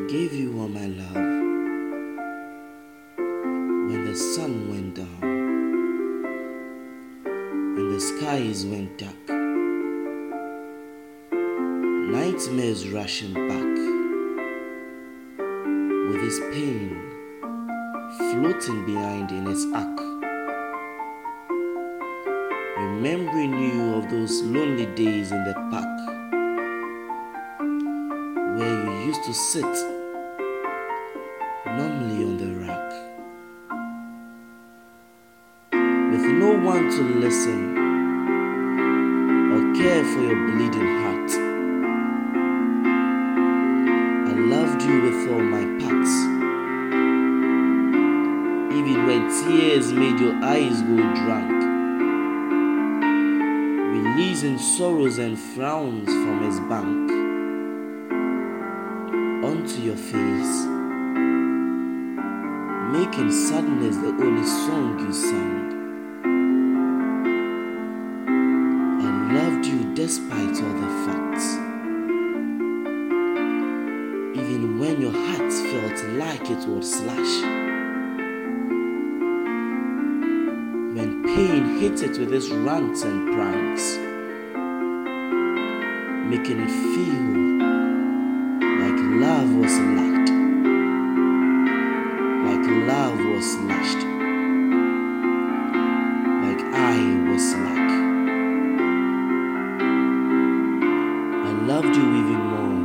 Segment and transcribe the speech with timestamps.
[0.00, 1.14] gave you all my love
[3.88, 5.22] when the sun went down
[7.76, 9.28] and the skies went dark.
[12.10, 13.74] Nightmares rushing back
[16.08, 17.00] with his pain
[18.18, 20.00] floating behind in his arc.
[22.78, 26.13] Remembering you of those lonely days in the park
[28.56, 29.64] where you used to sit
[31.66, 32.90] numbly on the rack
[36.12, 37.76] with no one to listen
[39.52, 41.30] or care for your bleeding heart.
[44.28, 46.14] I loved you with all my parts,
[48.78, 51.58] even when tears made your eyes go drunk,
[53.96, 56.93] releasing sorrows and frowns from his bank
[59.64, 60.66] onto your face,
[62.92, 65.72] making sadness the only song you sang.
[69.00, 71.46] I loved you despite all the facts,
[74.36, 77.42] even when your heart felt like it would slash.
[80.94, 83.96] When pain hit it with its rants and pranks,
[86.28, 87.63] making it feel
[89.56, 90.30] was lacked,
[92.44, 94.02] like love was slashed,
[96.44, 96.96] like I
[97.30, 97.90] was slack.
[101.46, 102.82] I loved you even more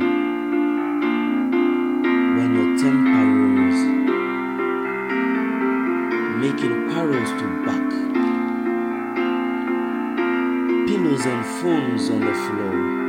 [2.36, 3.82] when your temper rose,
[6.40, 7.88] making quarrels to back,
[10.86, 13.00] pillows and phones on the floor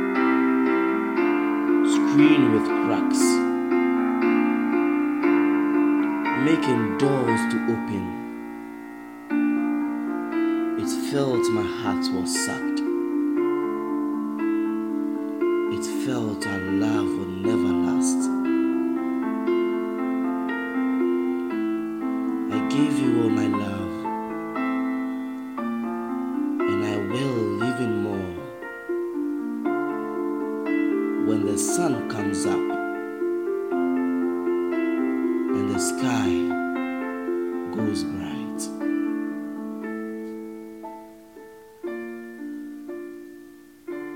[2.12, 3.11] screen with cracks,
[6.44, 8.04] making doors to open.
[10.76, 12.80] It felt my heart was sacked.
[15.76, 18.28] It felt our love would never last.
[22.56, 23.94] I gave you all my love,
[26.70, 28.32] and I will even more
[31.28, 32.81] when the sun comes up
[35.82, 36.30] sky
[37.74, 38.91] goes bright.